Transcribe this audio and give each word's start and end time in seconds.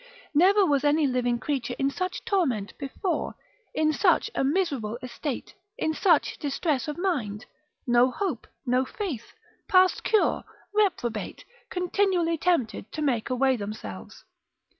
Never 0.33 0.65
was 0.65 0.83
any 0.83 1.05
living 1.05 1.37
creature 1.37 1.75
in 1.77 1.91
such 1.91 2.25
torment 2.25 2.75
before, 2.79 3.35
in 3.75 3.93
such 3.93 4.31
a 4.33 4.43
miserable 4.43 4.97
estate, 5.03 5.53
in 5.77 5.93
such 5.93 6.39
distress 6.39 6.87
of 6.87 6.97
mind, 6.97 7.45
no 7.85 8.09
hope, 8.09 8.47
no 8.65 8.83
faith, 8.83 9.35
past 9.69 10.03
cure, 10.03 10.43
reprobate, 10.73 11.45
continually 11.69 12.35
tempted 12.39 12.91
to 12.93 13.03
make 13.03 13.29
away 13.29 13.55
themselves. 13.57 14.23